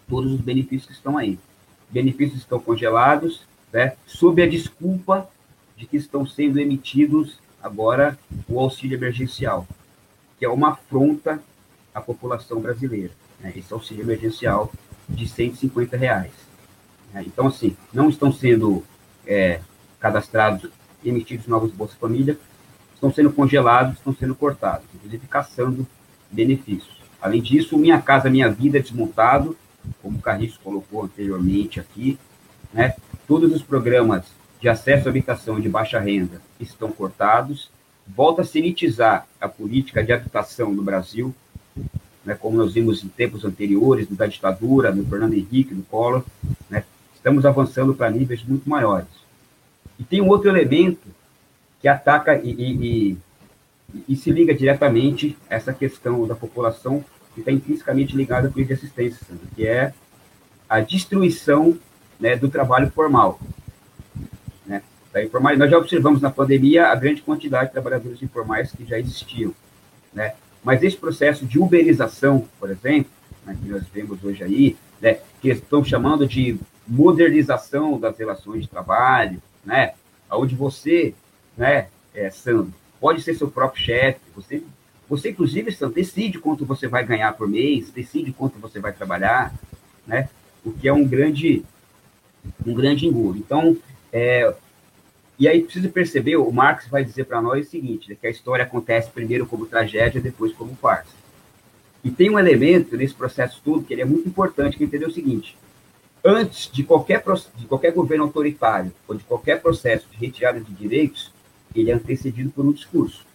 [0.09, 1.37] todos os benefícios que estão aí.
[1.91, 5.29] Benefícios estão congelados, né, sob a desculpa
[5.77, 8.17] de que estão sendo emitidos agora
[8.49, 9.67] o auxílio emergencial,
[10.39, 11.43] que é uma afronta
[11.93, 13.11] à população brasileira.
[13.41, 14.73] Né, esse auxílio emergencial
[15.09, 16.33] de 150 reais.
[17.15, 17.23] Né?
[17.27, 18.85] Então, assim, não estão sendo
[19.25, 19.61] é,
[20.01, 20.69] cadastrados,
[21.05, 22.37] emitidos novos Bolsa Família,
[22.93, 25.87] estão sendo congelados, estão sendo cortados, inclusive caçando
[26.31, 26.99] benefícios.
[27.23, 29.57] Além disso, Minha Casa Minha Vida é desmontado,
[30.03, 32.19] como o Carriço colocou anteriormente aqui,
[32.73, 32.95] né?
[33.29, 34.25] Todos os programas
[34.61, 37.71] de acesso à habitação de baixa renda estão cortados,
[38.07, 41.35] volta a se elitizar a política de habitação no Brasil,
[42.25, 46.25] né, como nós vimos em tempos anteriores, da ditadura, no Fernando Henrique, no Collor,
[47.25, 49.09] estamos avançando para níveis muito maiores.
[49.99, 51.09] E tem um outro elemento
[51.81, 53.17] que ataca e, e,
[53.95, 58.61] e, e se liga diretamente a essa questão da população que está intrinsecamente ligada com
[58.61, 59.95] a de assistência, que é
[60.69, 61.79] a destruição
[62.21, 63.41] né, do trabalho formal.
[64.67, 64.83] Né?
[65.25, 69.55] Informal, nós já observamos na pandemia a grande quantidade de trabalhadores informais que já existiam.
[70.13, 70.35] Né?
[70.63, 73.11] Mas esse processo de uberização, por exemplo,
[73.47, 78.69] né, que nós vemos hoje aí, né, que estão chamando de modernização das relações de
[78.69, 79.95] trabalho, né?
[80.31, 81.15] Onde você,
[81.57, 84.63] né, é, Sandro, pode ser seu próprio chefe, você,
[85.09, 89.55] você inclusive, Sandro, decide quanto você vai ganhar por mês, decide quanto você vai trabalhar,
[90.07, 90.29] né?
[90.65, 91.65] O que é um grande,
[92.67, 93.39] um grande engodo.
[93.39, 93.77] Então,
[94.13, 94.55] é,
[95.39, 98.31] e aí precisa perceber, o Marx vai dizer para nós o seguinte, né, que a
[98.31, 101.13] história acontece primeiro como tragédia, depois como farsa.
[102.05, 105.57] E tem um elemento nesse processo todo que é muito importante, que entender o seguinte,
[106.25, 107.23] antes de qualquer,
[107.57, 111.33] de qualquer governo autoritário ou de qualquer processo de retirada de direitos,
[111.75, 113.27] ele é antecedido por um discurso.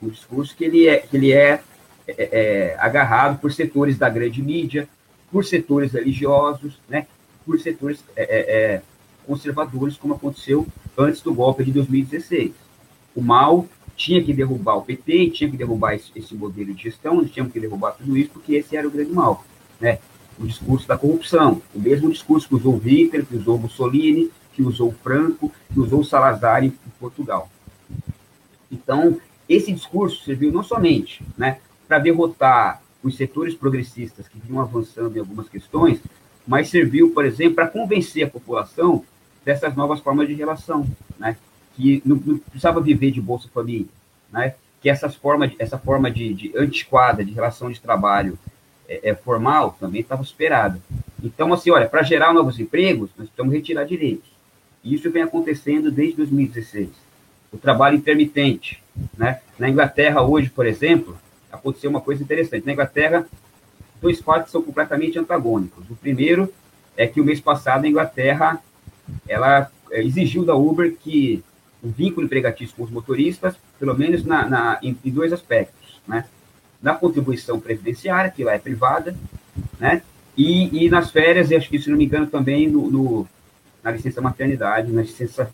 [0.00, 1.60] Um discurso que ele é, que ele é,
[2.06, 4.88] é, é agarrado por setores da grande mídia,
[5.30, 7.06] por setores religiosos, né,
[7.44, 8.82] por setores é, é, é
[9.26, 10.66] conservadores, como aconteceu
[10.96, 12.52] antes do golpe de 2016.
[13.14, 17.22] O mal tinha que derrubar o PT, tinha que derrubar esse, esse modelo de gestão,
[17.26, 19.44] tínhamos que derrubar tudo isso, porque esse era o grande mal.
[19.78, 19.98] Né?
[20.38, 24.94] O discurso da corrupção, o mesmo discurso que usou Hitler, que usou Mussolini, que usou
[25.02, 27.50] Franco, que usou Salazar em Portugal.
[28.70, 35.16] Então, esse discurso serviu não somente né, para derrotar os setores progressistas que vinham avançando
[35.16, 36.00] em algumas questões,
[36.46, 39.04] mas serviu, por exemplo, para convencer a população
[39.44, 40.86] dessas novas formas de relação,
[41.18, 41.36] né?
[41.74, 43.86] que não, não precisava viver de Bolsa Família,
[44.32, 44.54] né?
[44.80, 48.38] que essas formas, essa forma de, de antiquada de relação de trabalho
[48.88, 50.80] é, é formal também estava superada.
[51.22, 54.30] Então, assim, olha, para gerar novos empregos, nós precisamos retirar direitos.
[54.82, 56.88] E isso vem acontecendo desde 2016.
[57.52, 58.82] O trabalho intermitente,
[59.16, 59.40] né?
[59.58, 61.18] Na Inglaterra hoje, por exemplo,
[61.50, 62.66] aconteceu uma coisa interessante.
[62.66, 63.26] Na Inglaterra,
[64.00, 65.84] dois fatos são completamente antagônicos.
[65.90, 66.52] O primeiro
[66.96, 68.62] é que o mês passado a Inglaterra
[69.26, 71.42] ela é, exigiu da Uber que
[71.82, 76.24] o vínculo empregatício com os motoristas, pelo menos na, na em, em, dois aspectos, né?
[76.82, 79.16] Na contribuição previdenciária, que lá é privada,
[79.78, 80.02] né?
[80.36, 83.28] E, e nas férias, e acho que, se não me engano, também no, no,
[83.82, 85.50] na licença maternidade, na licença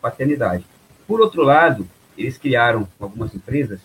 [0.00, 0.64] paternidade.
[1.06, 1.86] Por outro lado,
[2.18, 3.80] eles criaram, algumas empresas,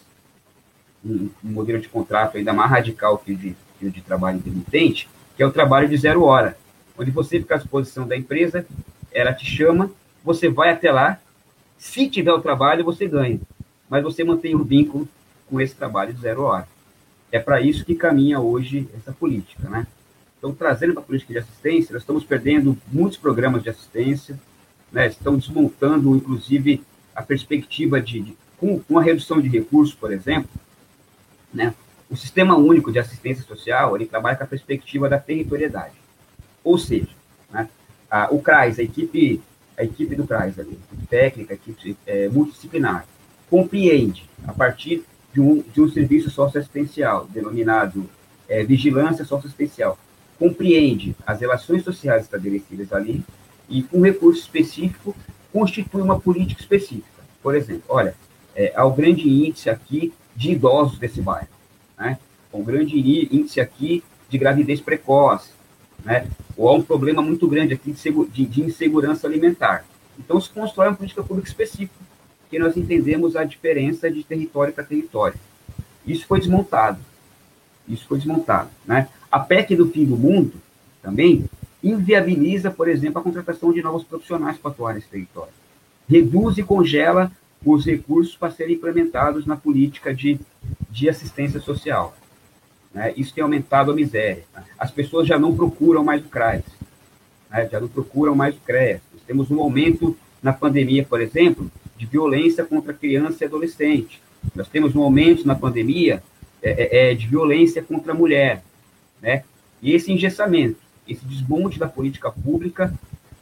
[1.06, 4.38] um, um modelo de contrato ainda mais radical que o de, que o de trabalho
[4.38, 6.58] intermitente, que é o trabalho de zero hora,
[6.98, 8.66] onde você fica à disposição da empresa,
[9.12, 9.92] ela te chama,
[10.24, 11.20] você vai até lá,
[11.78, 13.40] se tiver o trabalho, você ganha,
[13.90, 15.08] mas você mantém o vínculo
[15.50, 16.68] com esse trabalho de zero hora.
[17.32, 19.86] É para isso que caminha hoje essa política, né?
[20.38, 24.40] Então, trazendo para a política de assistência, nós estamos perdendo muitos programas de assistência,
[24.92, 25.08] né?
[25.08, 26.82] estão desmontando, inclusive,
[27.14, 30.50] a perspectiva de, de com, com a redução de recursos, por exemplo,
[31.54, 31.74] né?
[32.10, 35.94] O Sistema Único de Assistência Social, ele trabalha com a perspectiva da territorialidade.
[36.64, 37.10] Ou seja,
[37.52, 37.70] né,
[38.10, 39.40] a, o CRAS, a equipe,
[39.78, 43.06] a equipe do CRAS, ali, técnica, equipe é, multidisciplinar,
[43.48, 48.10] compreende, a partir de um, de um serviço socioassistencial, denominado
[48.48, 49.98] é, vigilância socioassistencial,
[50.38, 53.24] compreende as relações sociais estabelecidas ali
[53.70, 55.16] e, com recurso específico,
[55.52, 57.08] constitui uma política específica.
[57.44, 58.16] Por exemplo, olha,
[58.56, 61.48] é, há o grande índice aqui de idosos desse bairro,
[61.98, 62.18] né?
[62.52, 62.98] um grande
[63.32, 65.50] índice aqui de gravidez precoce,
[66.04, 66.28] né?
[66.58, 69.86] ou há um problema muito grande aqui de, de, de insegurança alimentar.
[70.18, 71.94] Então, se constrói uma política pública específica,
[72.50, 75.38] que nós entendemos a diferença de território para território.
[76.06, 77.00] Isso foi desmontado.
[77.88, 78.70] Isso foi desmontado.
[78.86, 79.08] Né?
[79.32, 80.54] A PEC do fim do mundo
[81.02, 81.46] também
[81.84, 85.54] inviabiliza, por exemplo, a contratação de novos profissionais para atuar nesse território.
[86.10, 87.32] Reduz e congela
[87.64, 90.40] os recursos para serem implementados na política de,
[90.90, 92.16] de assistência social.
[92.94, 93.14] Né?
[93.16, 94.44] Isso tem aumentado a miséria.
[94.78, 96.64] As pessoas já não procuram mais o CRAS,
[97.50, 97.68] né?
[97.72, 99.02] já não procuram mais o CREAS.
[99.14, 104.22] Nós temos um aumento na pandemia, por exemplo, de violência contra criança e adolescente.
[104.56, 106.24] Nós temos um aumento na pandemia
[106.64, 108.64] é, é, é de violência contra a mulher.
[109.22, 109.44] Né?
[109.82, 112.94] E esse engessamento, esse desmonte da política pública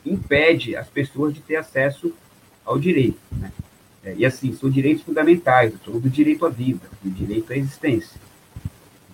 [0.03, 2.11] impede as pessoas de ter acesso
[2.65, 3.19] ao direito.
[3.31, 3.51] Né?
[4.03, 8.19] É, e assim, são direitos fundamentais, do direito à vida, do direito à existência.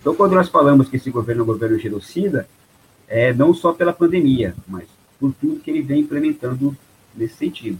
[0.00, 2.48] Então, quando nós falamos que esse governo é um governo genocida,
[3.06, 4.84] é não só pela pandemia, mas
[5.20, 6.74] por tudo que ele vem implementando
[7.14, 7.78] nesse sentido.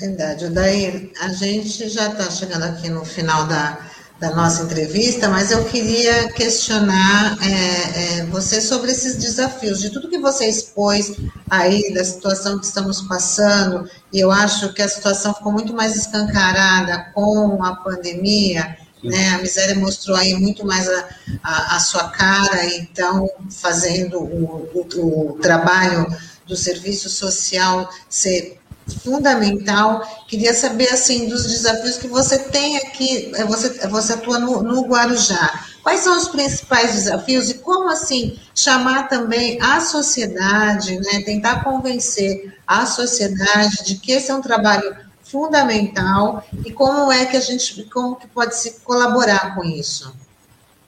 [0.00, 0.48] Verdade.
[0.48, 3.78] Daí a gente já está chegando aqui no final da,
[4.18, 10.08] da nossa entrevista, mas eu queria questionar é, é, você sobre esses desafios, de tudo
[10.08, 11.14] que você expôs
[11.50, 15.94] aí, da situação que estamos passando, e eu acho que a situação ficou muito mais
[15.94, 19.34] escancarada com a pandemia, né?
[19.34, 21.08] A miséria mostrou aí muito mais a,
[21.42, 26.06] a, a sua cara, então, fazendo o, o, o trabalho
[26.46, 28.59] do serviço social ser
[28.94, 30.02] fundamental.
[30.26, 34.82] Queria saber, assim, dos desafios que você tem aqui, é, você, você atua no, no
[34.82, 35.64] Guarujá.
[35.82, 42.54] Quais são os principais desafios e como, assim, chamar também a sociedade, né, tentar convencer
[42.66, 47.84] a sociedade de que esse é um trabalho fundamental e como é que a gente,
[47.84, 50.14] como que pode se colaborar com isso?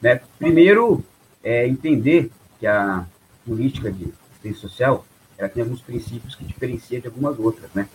[0.01, 1.05] Né, primeiro,
[1.43, 3.05] é entender que a
[3.47, 5.07] política de assistência social
[5.43, 7.89] ela tem alguns princípios que diferenciam de algumas outras, né?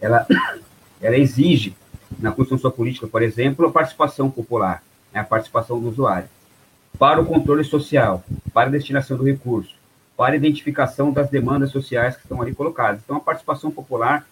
[0.00, 0.26] Ela,
[1.00, 1.76] ela exige,
[2.18, 5.20] na construção política, por exemplo, a participação popular, né?
[5.20, 6.28] a participação do usuário,
[6.98, 9.74] para o controle social, para a destinação do recurso,
[10.16, 13.00] para a identificação das demandas sociais que estão ali colocadas.
[13.04, 14.26] Então, a participação popular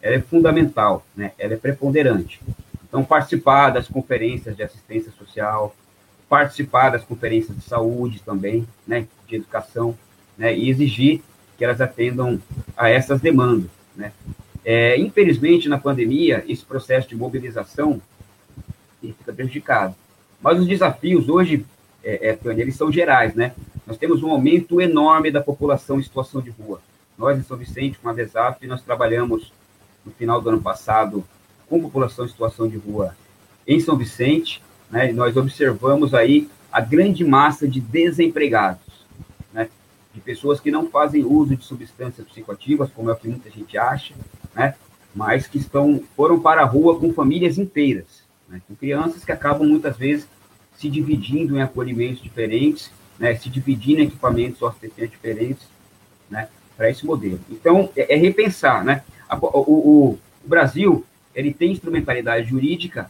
[0.00, 1.32] ela é fundamental, né?
[1.38, 2.40] ela é preponderante.
[2.86, 5.74] Então, participar das conferências de assistência social,
[6.28, 9.96] participar das conferências de saúde também, né, de educação,
[10.36, 11.22] né, e exigir
[11.58, 12.40] que elas atendam
[12.76, 14.12] a essas demandas, né.
[14.64, 18.00] É, infelizmente, na pandemia, esse processo de mobilização
[19.00, 19.94] fica prejudicado.
[20.42, 21.64] Mas os desafios hoje,
[22.04, 23.54] é, é, eles são gerais, né?
[23.86, 26.80] Nós temos um aumento enorme da população em situação de rua.
[27.16, 29.52] Nós, em São Vicente, com a VESAP, nós trabalhamos
[30.04, 31.24] no final do ano passado
[31.68, 33.16] com população em situação de rua
[33.66, 35.12] em São Vicente, né?
[35.12, 38.87] Nós observamos aí a grande massa de desempregados?
[40.18, 43.78] De pessoas que não fazem uso de substâncias psicoativas, como é o que muita gente
[43.78, 44.14] acha,
[44.52, 44.74] né?
[45.14, 48.60] Mas que estão foram para a rua com famílias inteiras, né?
[48.66, 50.26] com crianças que acabam muitas vezes
[50.76, 53.36] se dividindo em acolhimentos diferentes, né?
[53.36, 55.68] Se dividindo em equipamentos socioassistentes diferentes,
[56.28, 56.48] né?
[56.76, 57.38] Para esse modelo.
[57.48, 59.04] Então é, é repensar, né?
[59.28, 60.10] A, o, o,
[60.44, 63.08] o Brasil ele tem instrumentalidade jurídica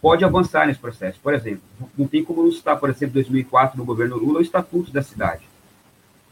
[0.00, 1.18] pode avançar nesse processo.
[1.22, 1.62] Por exemplo,
[1.96, 5.42] não tem como não citar, por exemplo, 2004, no governo Lula, o Estatuto da Cidade.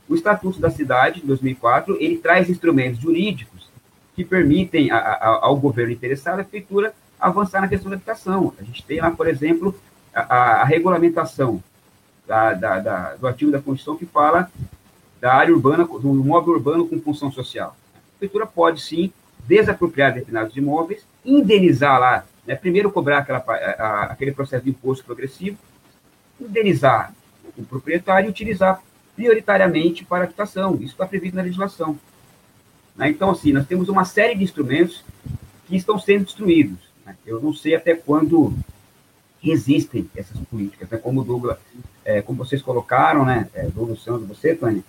[0.08, 3.68] O Estatuto da Cidade, de 2004, ele traz instrumentos jurídicos
[4.14, 8.52] que permitem a, a, ao governo interessado, a prefeitura, avançar na questão da habitação.
[8.58, 9.74] A gente tem lá, por exemplo,
[10.14, 11.62] a, a regulamentação
[12.26, 14.50] da, da, da, do artigo da Constituição que fala
[15.20, 17.76] da área urbana, do imóvel urbano com função social.
[17.94, 19.12] A prefeitura pode, sim,
[19.46, 22.54] desapropriar determinados imóveis, indenizar lá né?
[22.54, 23.44] Primeiro, cobrar aquela,
[24.04, 25.58] aquele processo de imposto progressivo,
[26.40, 27.12] indenizar
[27.58, 28.82] o proprietário e utilizar
[29.18, 30.76] prioritariamente para habitação.
[30.76, 31.98] Isso está previsto na legislação.
[32.96, 33.10] Né?
[33.10, 35.04] Então, assim, nós temos uma série de instrumentos
[35.66, 36.78] que estão sendo destruídos.
[37.04, 37.16] Né?
[37.26, 38.54] Eu não sei até quando
[39.42, 40.98] resistem essas políticas, né?
[40.98, 41.58] como Douglas,
[42.04, 44.84] é, como vocês colocaram, né, é, Douglas Santos, você, Tânia,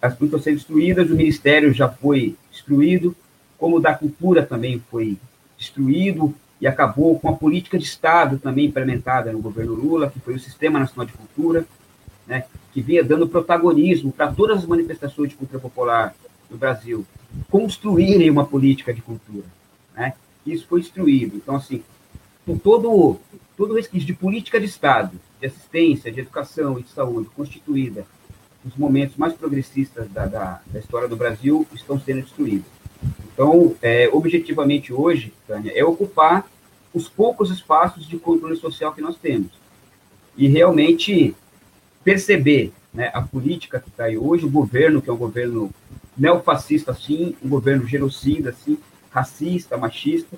[0.00, 3.16] as políticas estão sendo destruídas, o Ministério já foi destruído,
[3.58, 5.18] como o da Cultura também foi
[5.58, 10.34] destruído, e acabou com a política de Estado também implementada no governo Lula, que foi
[10.34, 11.66] o Sistema Nacional de Cultura,
[12.32, 16.14] né, que vinha dando protagonismo para todas as manifestações de cultura popular
[16.50, 17.04] no Brasil
[17.50, 19.44] construírem uma política de cultura.
[19.94, 20.14] Né?
[20.46, 21.36] Isso foi destruído.
[21.36, 21.82] Então, assim,
[22.46, 23.18] com todo,
[23.54, 28.06] todo resquício de política de Estado, de assistência, de educação e de saúde constituída
[28.64, 32.66] nos momentos mais progressistas da, da, da história do Brasil, estão sendo destruídos.
[33.34, 36.48] Então, é, objetivamente hoje, Tânia, é ocupar
[36.94, 39.50] os poucos espaços de controle social que nós temos.
[40.34, 41.34] E realmente
[42.04, 45.70] perceber né, a política que está aí hoje, o governo, que é um governo
[46.16, 48.78] neofascista, sim, um governo genocida, sim,
[49.10, 50.36] racista, machista,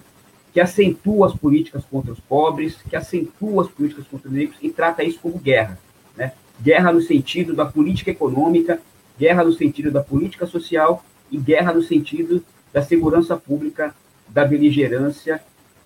[0.52, 4.70] que acentua as políticas contra os pobres, que acentua as políticas contra os negros e
[4.70, 5.78] trata isso como guerra.
[6.16, 6.32] Né?
[6.60, 8.80] Guerra no sentido da política econômica,
[9.18, 13.94] guerra no sentido da política social e guerra no sentido da segurança pública,
[14.28, 15.42] da beligerância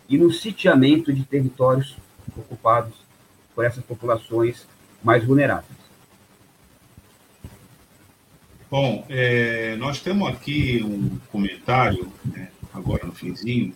[0.09, 1.97] e no sitiamento de territórios
[2.37, 2.95] ocupados
[3.55, 4.67] por essas populações
[5.03, 5.79] mais vulneráveis.
[8.71, 13.73] Bom, é, nós temos aqui um comentário, né, agora no finzinho,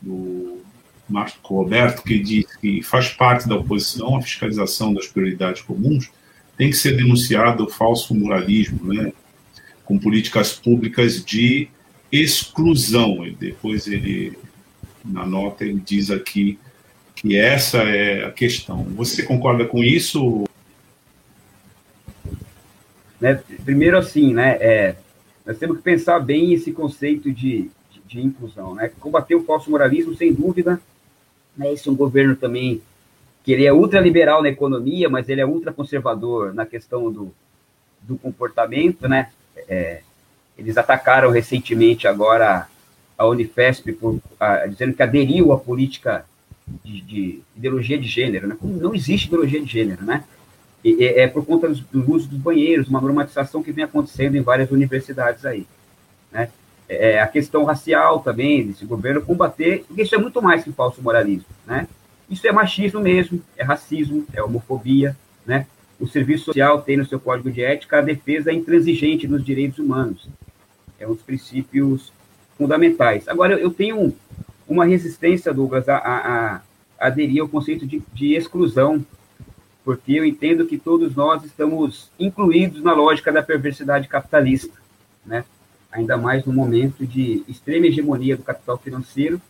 [0.00, 0.60] do
[1.08, 6.10] Marco Roberto, que diz que faz parte da oposição à fiscalização das prioridades comuns,
[6.56, 9.12] tem que ser denunciado o falso moralismo, né,
[9.84, 11.68] com políticas públicas de
[12.10, 13.24] exclusão.
[13.24, 14.36] E depois ele
[15.04, 16.58] na nota ele diz aqui
[17.14, 18.84] que essa é a questão.
[18.96, 20.44] Você concorda com isso?
[23.22, 24.96] Né, primeiro, assim, né, é,
[25.46, 28.74] nós temos que pensar bem esse conceito de, de, de inclusão.
[28.74, 28.90] Né?
[28.98, 30.80] Combater o falso moralismo, sem dúvida,
[31.56, 32.82] né, esse é um governo também
[33.44, 37.32] que ele é ultraliberal na economia, mas ele é ultraconservador na questão do,
[38.00, 39.30] do comportamento, né?
[39.68, 40.00] É,
[40.58, 42.68] eles atacaram recentemente agora
[43.16, 46.24] a Unifesp por, a, dizendo que aderiu à política
[46.84, 48.56] de, de, ideologia de gênero, né?
[48.60, 50.24] Não existe ideologia de gênero, né?
[50.84, 54.70] É, é por conta do, uso dos banheiros, uma normatização que vem acontecendo em várias
[54.70, 55.66] universidades aí,
[56.30, 56.48] né?
[56.88, 61.00] É, a questão racial também, desse governo combater, porque isso é muito mais que falso
[61.00, 61.86] moralismo, né?
[62.28, 65.16] Isso é machismo mesmo, é racismo, é homofobia,
[65.46, 65.66] né?
[66.00, 70.28] O serviço social tem no seu código de ética a defesa intransigente dos direitos humanos.
[70.98, 72.12] É um dos princípios
[72.58, 73.28] fundamentais.
[73.28, 74.12] Agora, eu tenho
[74.68, 79.04] uma resistência, Douglas, a, a, a aderir ao conceito de, de exclusão,
[79.84, 84.76] porque eu entendo que todos nós estamos incluídos na lógica da perversidade capitalista,
[85.24, 85.44] né?
[85.90, 89.40] ainda mais no momento de extrema hegemonia do capital financeiro,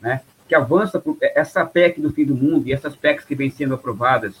[0.00, 0.22] né?
[0.48, 3.74] que avança por essa PEC do fim do mundo e essas PECs que vêm sendo
[3.74, 4.36] aprovadas,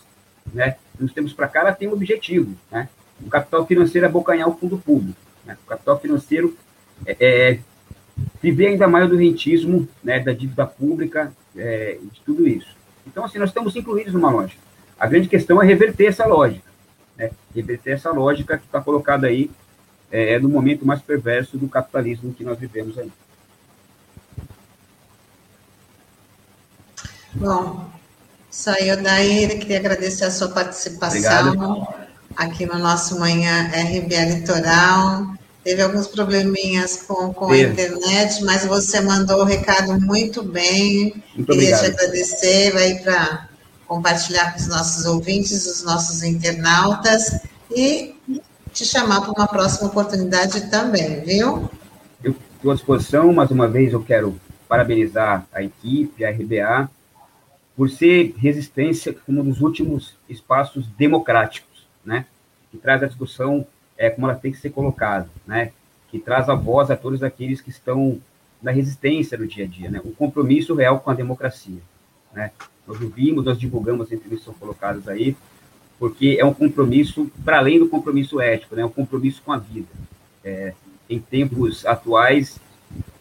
[0.52, 0.76] né?
[0.98, 2.88] nos tempos para cá, ela tem um objetivo, né?
[3.20, 5.56] o capital financeiro é abocanhar o fundo público, né?
[5.64, 6.56] o capital financeiro
[7.06, 7.58] é, é
[8.42, 12.76] viver ainda mais do rentismo, né, da dívida pública, é, de tudo isso.
[13.06, 14.60] Então, assim, nós estamos incluídos numa lógica.
[14.98, 16.68] A grande questão é reverter essa lógica,
[17.16, 19.50] né, reverter essa lógica que está colocada aí
[20.10, 23.10] é, no momento mais perverso do capitalismo que nós vivemos aí.
[27.34, 27.88] Bom,
[28.50, 31.94] saiu daí, queria agradecer a sua participação Obrigado.
[32.36, 35.34] aqui no nosso Manhã RBA Litoral.
[35.62, 41.22] Teve alguns probleminhas com, com a internet, mas você mandou o recado muito bem.
[41.36, 41.80] Muito Queria obrigado.
[41.80, 43.47] te agradecer, vai para
[43.88, 47.40] compartilhar com os nossos ouvintes, os nossos internautas
[47.74, 48.14] e
[48.72, 51.68] te chamar para uma próxima oportunidade também, viu?
[52.22, 56.90] Eu estou à disposição, mais uma vez eu quero parabenizar a equipe, a RBA,
[57.74, 62.26] por ser resistência como um dos últimos espaços democráticos, né?
[62.70, 63.66] Que traz a discussão
[63.96, 65.72] é, como ela tem que ser colocada, né?
[66.10, 68.20] Que traz a voz a todos aqueles que estão
[68.62, 70.00] na resistência do dia a dia, né?
[70.04, 71.80] O compromisso real com a democracia,
[72.38, 72.52] né?
[72.86, 75.36] Nós ouvimos, nós divulgamos as entrevistas que são colocadas aí,
[75.98, 78.82] porque é um compromisso para além do compromisso ético, né?
[78.82, 79.88] É um compromisso com a vida.
[80.44, 80.72] É,
[81.10, 82.60] em tempos atuais,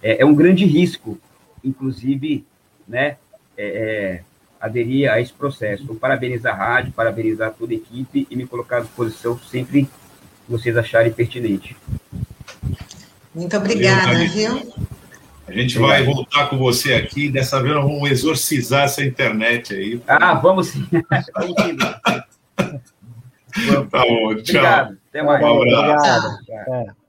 [0.04, 1.18] é, é, um grande risco,
[1.64, 2.46] inclusive,
[2.88, 3.18] né?
[3.58, 4.24] É, é
[4.60, 5.84] aderir a esse processo.
[5.84, 10.52] Então, parabenizar a rádio, parabenizar toda a equipe e me colocar à disposição sempre que
[10.52, 11.76] vocês acharem pertinente.
[13.34, 14.88] Muito obrigada, viu?
[15.48, 17.30] A gente vai voltar com você aqui.
[17.30, 20.02] Dessa vez nós vamos exorcizar essa internet aí.
[20.06, 20.86] Ah, vamos sim.
[21.34, 21.78] vamos sim.
[23.90, 24.60] tá bom, tchau.
[24.60, 24.98] Obrigado.
[25.10, 25.42] Até mais.
[25.42, 26.42] Um abraço.
[26.42, 27.07] Obrigado.